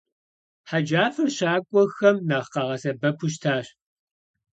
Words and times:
Хъэджафэр 0.69 1.29
щакӀуэхэм 1.37 2.17
нэхъ 2.29 2.49
къагъэсэбэпу 2.53 3.29
щытащ. 3.33 3.67